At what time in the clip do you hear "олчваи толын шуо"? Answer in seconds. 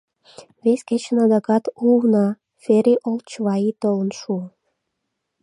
3.09-4.43